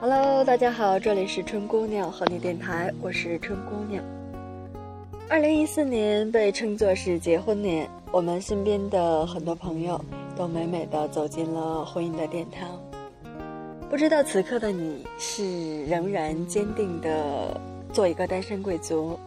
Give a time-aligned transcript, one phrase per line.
[0.00, 4.04] Hello，大家好，这里是春姑娘和你电台，我是春姑娘。
[5.28, 9.98] 二零一四年被称作是结婚年，我们身边的很多朋友
[10.36, 12.68] 都美美的走进了婚姻的殿堂。
[13.88, 17.58] 不知道此刻的你是仍然坚定的
[17.92, 19.18] 做一个单身贵族，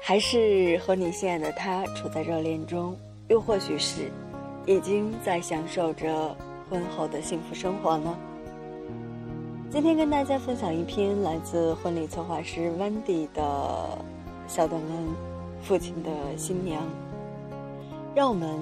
[0.00, 2.96] 还是和你心爱的他处在热恋中，
[3.28, 4.10] 又或许是
[4.64, 6.34] 已经在享受着
[6.68, 8.16] 婚后的幸福生活呢？
[9.70, 13.98] 今天跟大家分享一篇来自婚礼策划师 Wendy 的
[14.46, 15.34] 小短文。
[15.62, 16.82] 父亲的新娘，
[18.14, 18.60] 让我们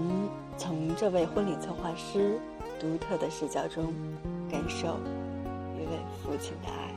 [0.57, 2.39] 从这位婚礼策划师
[2.79, 3.93] 独特的视角中，
[4.49, 5.01] 感受
[5.77, 6.95] 一位父亲的爱。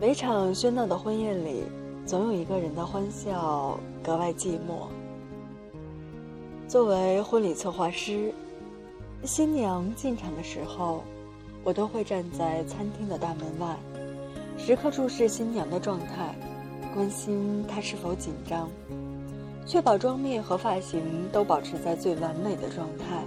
[0.00, 1.62] 每场喧闹的婚宴里，
[2.04, 4.88] 总有一个人的欢笑格外寂寞。
[6.68, 8.30] 作为婚礼策划师，
[9.24, 11.02] 新娘进场的时候，
[11.64, 13.74] 我都会站在餐厅的大门外。
[14.58, 16.34] 时刻注视新娘的状态，
[16.92, 18.68] 关心她是否紧张，
[19.64, 21.00] 确保妆面和发型
[21.32, 23.24] 都保持在最完美的状态。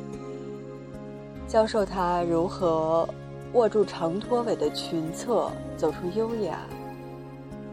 [1.47, 3.09] 教授她如何
[3.53, 6.59] 握住长拖尾的裙侧，走出优雅。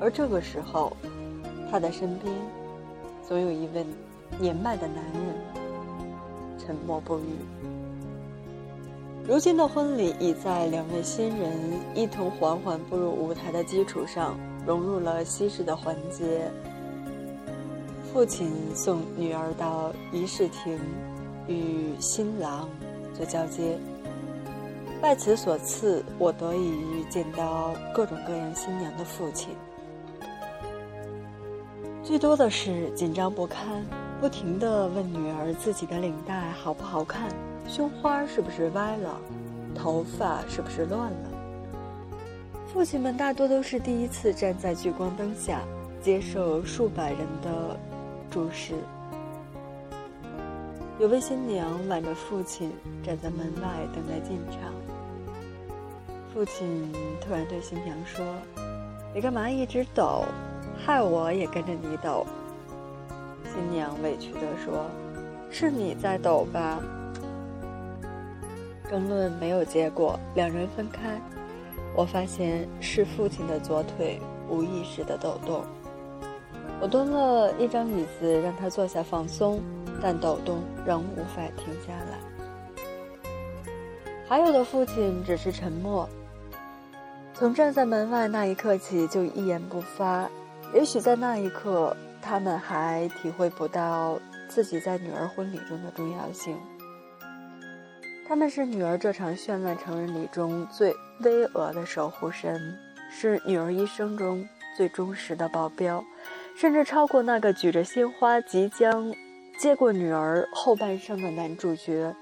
[0.00, 0.96] 而这个时候，
[1.70, 2.34] 她的身边
[3.22, 3.84] 总有一位
[4.38, 5.34] 年迈的男人，
[6.68, 7.22] 沉默不语。
[9.26, 11.50] 如今的婚礼已在两位新人
[11.94, 16.50] 一同缓缓步入舞台的基础上，融入了西式的环节。
[18.12, 20.78] 父亲送女儿到仪式厅，
[21.46, 22.68] 与新郎
[23.14, 23.78] 做交接。
[25.00, 29.48] 拜此所赐，我得以见到各种各样新娘的父亲。
[32.02, 33.82] 最多的是紧张不堪，
[34.20, 37.28] 不停地问女儿自己的领带好不好看。
[37.66, 39.20] 胸花是不是歪了？
[39.74, 41.30] 头发是不是乱了？
[42.72, 45.60] 父亲们大多都是第一次站在聚光灯下，
[46.02, 47.78] 接受数百人的
[48.30, 48.74] 注视。
[50.98, 52.72] 有位新娘挽着父亲
[53.04, 54.72] 站在门外等待进场。
[56.34, 58.24] 父亲突然对新娘说
[59.14, 60.24] ：“你干嘛一直抖？
[60.84, 62.26] 害我也跟着你抖。”
[63.58, 64.86] 新娘委屈地说
[65.50, 66.78] ：“是你在抖吧？”
[68.88, 71.20] 争论没有结果，两人分开。
[71.96, 75.64] 我发现是父亲的左腿无意识的抖动。
[76.80, 79.60] 我蹲了一张椅子让他坐下放松，
[80.00, 82.16] 但抖动仍无法停下来。
[84.28, 86.08] 还有的父亲只是沉默，
[87.34, 90.30] 从站在门外那一刻起就一言不发。
[90.72, 94.18] 也许在那一刻，他们还体会不到
[94.48, 96.56] 自己在女儿婚礼中的重要性。
[98.28, 102.78] 他们是女儿这场绚烂成人礼中最巍峨的守护神，
[103.10, 104.46] 是女儿一生中
[104.76, 106.04] 最忠实的保镖，
[106.54, 109.14] 甚至超过那个举着鲜花即将
[109.58, 112.14] 接过女儿后半生的男主角。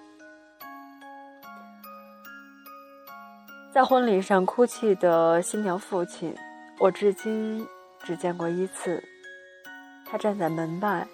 [3.74, 6.32] 在婚礼上哭泣的新娘父亲，
[6.78, 7.66] 我至今
[8.04, 9.02] 只见过一次。
[10.08, 11.06] 他站在门外，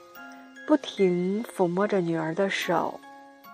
[0.67, 3.01] 不停抚摸着女儿的手。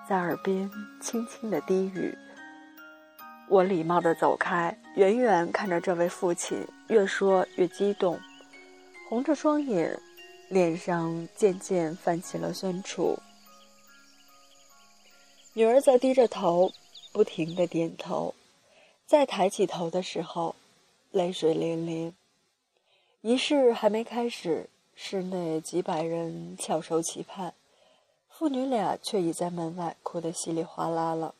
[0.08, 0.70] 在耳边
[1.02, 2.16] 轻轻的低语。
[3.46, 8.18] 我礼貌的走开，远远看着这位父亲，越说越激动，
[9.08, 10.00] 红着双眼，
[10.48, 13.18] 脸上渐渐泛起了酸楚。
[15.52, 16.72] 女儿在低着头，
[17.12, 18.34] 不停的点头，
[19.04, 20.56] 再抬起头的时候，
[21.10, 22.14] 泪水淋淋。
[23.20, 24.70] 仪式还没开始，
[25.00, 27.54] 室内几百人翘首企盼。
[28.28, 31.36] 父女俩却已在门外哭得稀里哗啦了。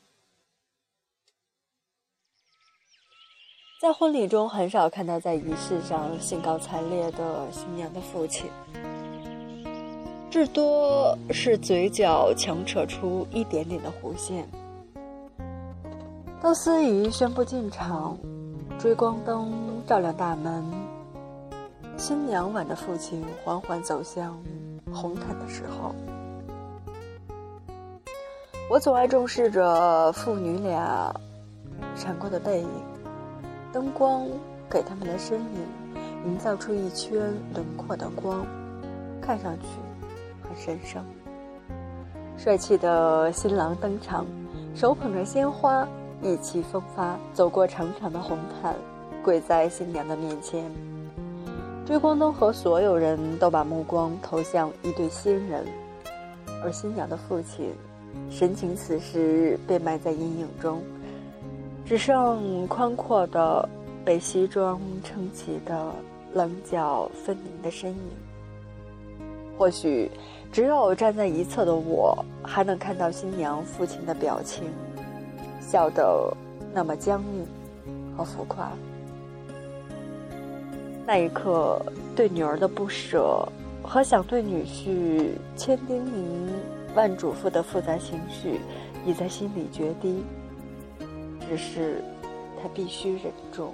[3.83, 8.49] 在婚礼中，很少看到在仪式上兴高采烈的新娘的父亲，
[10.31, 14.49] 至多是嘴角强扯出一点点的弧线。
[16.41, 18.17] 当司仪宣布进场，
[18.79, 20.65] 追光灯照亮大门，
[21.99, 24.41] 新娘挽着父亲缓缓走向
[24.93, 25.93] 红毯的时候。
[28.71, 31.13] 我总爱重视着父女俩
[31.97, 32.69] 闪过的背影，
[33.73, 34.29] 灯光
[34.71, 35.67] 给他们的身影
[36.25, 37.21] 营造出一圈
[37.53, 38.47] 轮廓的光，
[39.21, 39.67] 看上去
[40.43, 41.05] 很神圣。
[42.37, 44.25] 帅气的新郎登场，
[44.73, 45.85] 手捧着鲜花，
[46.23, 48.77] 意气风发，走过长长的红毯，
[49.25, 50.71] 跪在新娘的面前。
[51.89, 55.65] 追光灯和所有人都把目光投向一对新人。
[56.63, 57.73] 而新娘的父亲
[58.29, 60.83] 神情此时被埋在阴影中，
[61.87, 63.67] 只剩宽阔的
[64.05, 65.91] 被西装撑起的
[66.35, 67.99] 棱角分明的身影。
[69.57, 70.11] 或许，
[70.53, 74.65] 只有站在一侧的我，还能看到新娘父亲的表情，
[75.59, 76.37] 笑得
[76.75, 77.47] 那么僵硬
[78.15, 78.71] 和浮夸。
[81.11, 81.81] 那一刻，
[82.15, 83.43] 对女儿的不舍
[83.83, 86.51] 和想对女婿千叮咛
[86.95, 88.61] 万嘱咐的复杂情绪，
[89.07, 90.23] 已在心里决堤。
[91.49, 92.05] 只是，
[92.61, 93.73] 他必须忍住。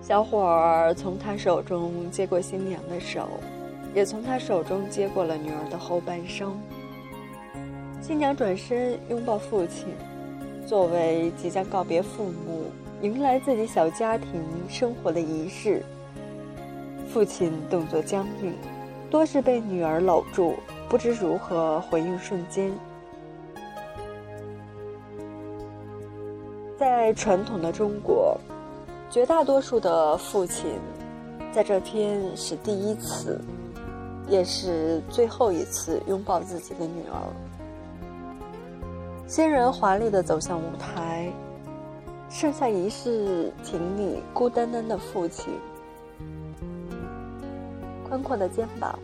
[0.00, 3.28] 小伙儿从他手中接过新娘的手，
[3.96, 6.56] 也从他手中接过了女儿的后半生。
[8.00, 9.88] 新娘转身拥抱父亲，
[10.64, 12.70] 作为即将告别父母。
[13.02, 15.82] 迎来自己小家庭生活的仪式，
[17.06, 18.54] 父亲动作僵硬，
[19.10, 20.54] 多是被女儿搂住，
[20.88, 22.72] 不知如何回应瞬间。
[26.78, 28.38] 在传统的中国，
[29.10, 30.78] 绝大多数的父亲，
[31.52, 33.38] 在这天是第一次，
[34.26, 37.20] 也是最后一次拥抱自己的女儿。
[39.26, 41.30] 新人华丽的走向舞台。
[42.38, 45.54] 剩下一世挺你孤单单的父亲，
[48.06, 48.98] 宽阔的肩膀，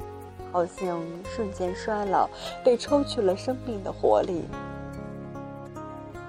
[0.53, 2.29] 好像瞬间衰老，
[2.63, 4.45] 被抽去了生命的活力。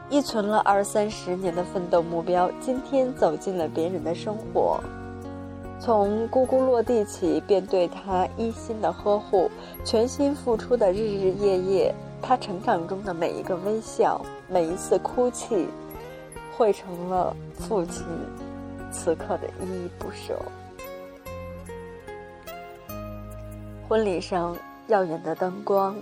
[0.09, 4.79] 依存了二三十年的奋斗目标，今天走进了别人的生活。
[5.81, 9.51] 从咕咕落地起，便对他一心的呵护，
[9.83, 15.67] 全心付出的日日夜夜，他成长中的每一个微笑，每一次哭泣。
[16.55, 18.05] 汇成了父亲
[18.91, 20.39] 此刻的依依不舍。
[23.87, 24.55] 婚礼上
[24.87, 25.95] 耀眼的灯光，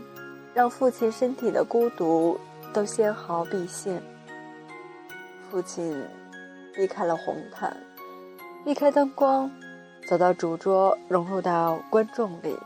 [0.53, 2.39] 让父亲身体的孤独
[2.73, 4.01] 都纤毫毕现。
[5.49, 6.05] 父亲
[6.73, 7.75] 避开了红毯，
[8.63, 9.49] 避开灯光，
[10.07, 12.57] 走到主桌，融入到观众里，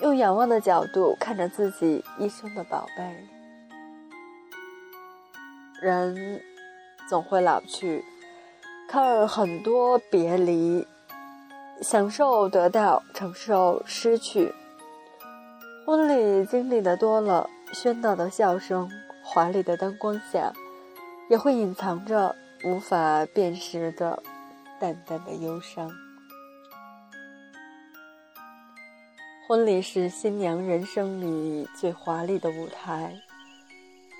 [0.00, 3.28] 用仰望的角度看着自己一生的宝贝。
[5.80, 6.40] 人。
[7.08, 8.04] 总会老去，
[8.86, 10.86] 看很多别离，
[11.80, 14.52] 享受得到，承受失去。
[15.86, 18.90] 婚礼经历的多了，喧闹的笑声，
[19.22, 20.52] 华丽的灯光下，
[21.30, 24.22] 也会隐藏着无法辨识的
[24.78, 25.90] 淡淡的忧伤。
[29.48, 33.14] 婚礼是新娘人生里最华丽的舞台，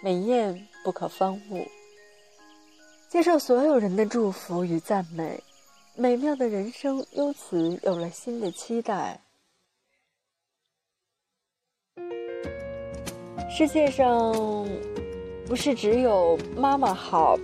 [0.02, 1.67] 美艳不可方物。
[3.08, 5.43] 接受所有人的祝福与赞美，
[5.96, 9.19] 美妙的人生由此有了新的期待。
[13.49, 14.34] 世界上
[15.46, 17.34] 不是只有妈妈好，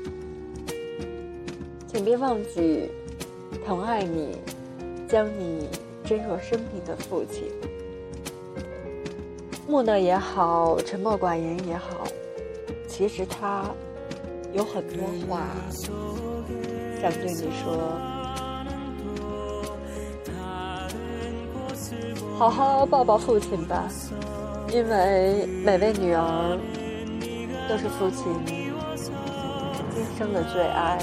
[1.87, 2.91] 请别忘记
[3.65, 4.37] 疼爱你、
[5.09, 5.67] 将你
[6.05, 7.51] 珍若生命的父亲。
[9.67, 12.07] 木讷也好，沉默寡言也好，
[12.87, 13.75] 其实他。
[14.55, 15.49] 有很多话
[17.01, 17.99] 想对你说，
[22.39, 23.89] 好好抱抱父亲吧，
[24.73, 26.59] 因为每位女儿
[27.69, 28.27] 都是父亲
[29.93, 30.99] 今生的最爱。